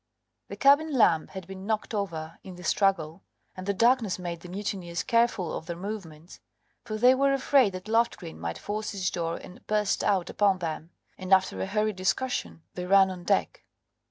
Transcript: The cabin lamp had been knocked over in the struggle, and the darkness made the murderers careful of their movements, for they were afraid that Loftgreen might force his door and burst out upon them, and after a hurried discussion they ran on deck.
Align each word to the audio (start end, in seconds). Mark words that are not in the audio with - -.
The 0.47 0.55
cabin 0.55 0.91
lamp 0.97 1.29
had 1.29 1.45
been 1.45 1.67
knocked 1.67 1.93
over 1.93 2.39
in 2.43 2.55
the 2.55 2.63
struggle, 2.63 3.21
and 3.55 3.67
the 3.67 3.73
darkness 3.75 4.17
made 4.17 4.39
the 4.39 4.49
murderers 4.49 5.03
careful 5.03 5.53
of 5.55 5.67
their 5.67 5.75
movements, 5.77 6.39
for 6.83 6.97
they 6.97 7.13
were 7.13 7.33
afraid 7.33 7.73
that 7.73 7.87
Loftgreen 7.87 8.39
might 8.39 8.57
force 8.57 8.93
his 8.93 9.11
door 9.11 9.37
and 9.37 9.63
burst 9.67 10.03
out 10.03 10.27
upon 10.31 10.57
them, 10.57 10.89
and 11.19 11.31
after 11.31 11.61
a 11.61 11.67
hurried 11.67 11.97
discussion 11.97 12.63
they 12.73 12.87
ran 12.87 13.11
on 13.11 13.23
deck. 13.25 13.63